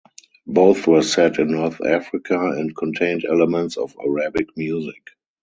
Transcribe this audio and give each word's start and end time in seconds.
Both 0.47 0.87
were 0.87 1.03
set 1.03 1.37
in 1.37 1.51
North 1.51 1.79
Africa 1.79 2.33
and 2.35 2.75
contained 2.75 3.23
elements 3.23 3.77
of 3.77 3.95
Arabic 4.03 4.47
music. 4.57 5.11